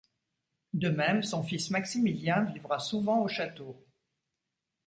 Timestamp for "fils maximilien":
1.43-2.41